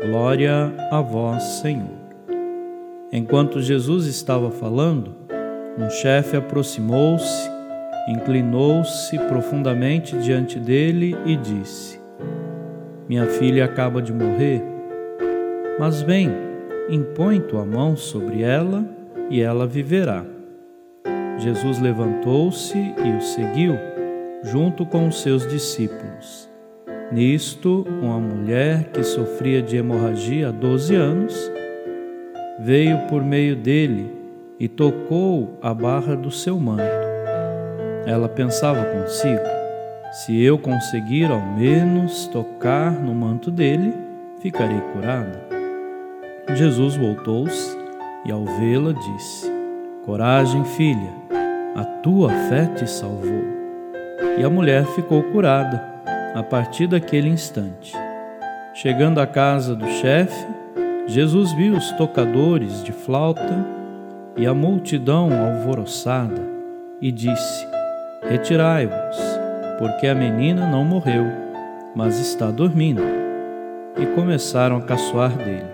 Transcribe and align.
Glória 0.00 0.72
a 0.92 1.00
vós, 1.00 1.42
Senhor. 1.60 1.98
Enquanto 3.12 3.60
Jesus 3.60 4.06
estava 4.06 4.48
falando, 4.48 5.12
um 5.76 5.90
chefe 5.90 6.36
aproximou-se, 6.36 7.50
inclinou-se 8.08 9.18
profundamente 9.26 10.16
diante 10.18 10.56
dele 10.56 11.16
e 11.26 11.36
disse: 11.36 12.00
Minha 13.08 13.26
filha 13.26 13.64
acaba 13.64 14.00
de 14.00 14.12
morrer, 14.12 14.62
mas 15.80 16.00
vem, 16.00 16.30
impõe 16.88 17.40
tua 17.40 17.64
mão 17.64 17.96
sobre 17.96 18.42
ela 18.42 18.84
e 19.28 19.42
ela 19.42 19.66
viverá. 19.66 20.24
Jesus 21.38 21.80
levantou-se 21.80 22.78
e 22.78 23.16
o 23.16 23.20
seguiu, 23.20 23.74
junto 24.44 24.86
com 24.86 25.08
os 25.08 25.20
seus 25.22 25.44
discípulos. 25.48 26.48
Nisto, 27.10 27.86
uma 28.02 28.20
mulher 28.20 28.90
que 28.92 29.02
sofria 29.02 29.62
de 29.62 29.78
hemorragia 29.78 30.48
há 30.48 30.50
12 30.50 30.94
anos 30.94 31.52
veio 32.58 32.98
por 33.08 33.24
meio 33.24 33.56
dele 33.56 34.14
e 34.60 34.68
tocou 34.68 35.56
a 35.62 35.72
barra 35.72 36.14
do 36.14 36.30
seu 36.30 36.60
manto. 36.60 36.82
Ela 38.04 38.28
pensava 38.28 38.84
consigo: 38.84 39.40
se 40.12 40.38
eu 40.42 40.58
conseguir 40.58 41.30
ao 41.30 41.40
menos 41.40 42.26
tocar 42.26 42.92
no 42.92 43.14
manto 43.14 43.50
dele, 43.50 43.94
ficarei 44.40 44.80
curada. 44.92 45.48
Jesus 46.54 46.94
voltou-se 46.94 47.74
e, 48.26 48.30
ao 48.30 48.44
vê-la, 48.44 48.92
disse: 48.92 49.50
Coragem, 50.04 50.62
filha, 50.62 51.12
a 51.74 51.84
tua 52.02 52.28
fé 52.50 52.66
te 52.66 52.86
salvou. 52.86 53.44
E 54.38 54.44
a 54.44 54.50
mulher 54.50 54.84
ficou 54.88 55.22
curada 55.22 55.87
a 56.38 56.42
partir 56.44 56.86
daquele 56.86 57.28
instante. 57.28 57.92
Chegando 58.72 59.20
à 59.20 59.26
casa 59.26 59.74
do 59.74 59.88
chefe, 59.88 60.46
Jesus 61.04 61.52
viu 61.54 61.74
os 61.74 61.90
tocadores 61.92 62.84
de 62.84 62.92
flauta 62.92 63.66
e 64.36 64.46
a 64.46 64.54
multidão 64.54 65.30
alvoroçada 65.32 66.40
e 67.00 67.10
disse: 67.10 67.66
Retirai-vos, 68.22 69.16
porque 69.80 70.06
a 70.06 70.14
menina 70.14 70.64
não 70.70 70.84
morreu, 70.84 71.24
mas 71.92 72.20
está 72.20 72.52
dormindo. 72.52 73.02
E 73.98 74.06
começaram 74.14 74.76
a 74.76 74.82
caçoar 74.82 75.36
dele. 75.36 75.66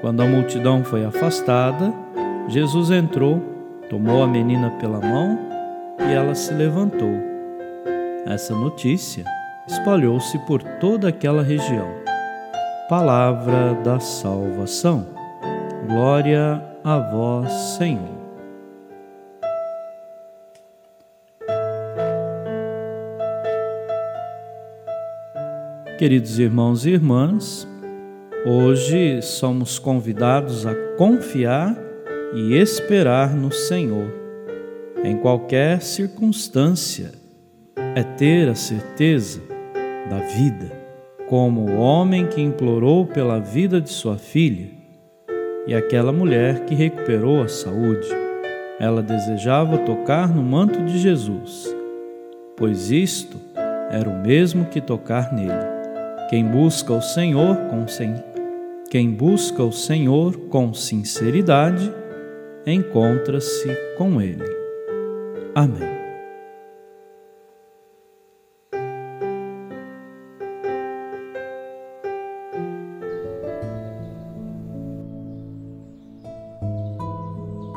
Quando 0.00 0.22
a 0.22 0.26
multidão 0.26 0.84
foi 0.84 1.04
afastada, 1.04 1.92
Jesus 2.46 2.92
entrou, 2.92 3.42
tomou 3.90 4.22
a 4.22 4.28
menina 4.28 4.70
pela 4.78 5.00
mão 5.00 5.36
e 5.98 6.12
ela 6.12 6.36
se 6.36 6.54
levantou. 6.54 7.14
Essa 8.24 8.54
notícia 8.54 9.24
espalhou-se 9.66 10.38
por 10.40 10.62
toda 10.62 11.08
aquela 11.08 11.42
região. 11.42 11.88
Palavra 12.88 13.74
da 13.84 14.00
salvação. 14.00 15.06
Glória 15.86 16.62
a 16.84 16.98
vós, 16.98 17.52
Senhor. 17.78 18.22
Queridos 25.98 26.38
irmãos 26.38 26.84
e 26.84 26.90
irmãs, 26.90 27.68
hoje 28.44 29.22
somos 29.22 29.78
convidados 29.78 30.66
a 30.66 30.74
confiar 30.96 31.76
e 32.34 32.54
esperar 32.54 33.34
no 33.34 33.52
Senhor 33.52 34.22
em 35.04 35.16
qualquer 35.16 35.82
circunstância, 35.82 37.12
é 37.94 38.02
ter 38.02 38.48
a 38.48 38.54
certeza 38.54 39.51
da 40.08 40.18
vida, 40.18 40.70
como 41.28 41.62
o 41.62 41.78
homem 41.78 42.26
que 42.26 42.40
implorou 42.40 43.06
pela 43.06 43.38
vida 43.38 43.80
de 43.80 43.90
sua 43.90 44.16
filha 44.16 44.68
e 45.66 45.74
aquela 45.74 46.12
mulher 46.12 46.64
que 46.64 46.74
recuperou 46.74 47.42
a 47.42 47.48
saúde. 47.48 48.08
Ela 48.80 49.02
desejava 49.02 49.78
tocar 49.78 50.28
no 50.28 50.42
manto 50.42 50.82
de 50.84 50.98
Jesus, 50.98 51.74
pois 52.56 52.90
isto 52.90 53.38
era 53.90 54.08
o 54.08 54.22
mesmo 54.22 54.64
que 54.64 54.80
tocar 54.80 55.32
nele. 55.32 55.72
Quem 56.28 56.44
busca 56.44 56.92
o 56.92 57.02
Senhor 57.02 57.56
com 57.68 57.86
quem 58.92 59.10
busca 59.10 59.62
o 59.62 59.72
Senhor 59.72 60.36
com 60.50 60.74
sinceridade 60.74 61.90
encontra-se 62.66 63.74
com 63.96 64.20
ele. 64.20 64.44
Amém. 65.54 65.91